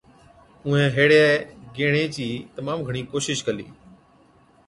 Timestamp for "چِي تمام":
2.15-2.79